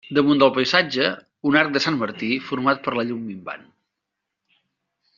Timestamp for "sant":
1.85-2.01